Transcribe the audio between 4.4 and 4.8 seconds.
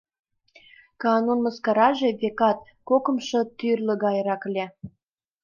ыле.